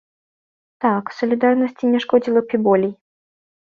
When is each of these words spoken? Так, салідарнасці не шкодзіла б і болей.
Так, 0.85 1.11
салідарнасці 1.19 1.91
не 1.93 1.99
шкодзіла 2.07 2.41
б 2.49 2.59
і 2.59 2.61
болей. 2.69 2.93